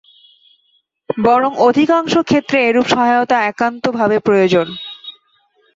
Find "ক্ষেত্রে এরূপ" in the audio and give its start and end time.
2.21-2.85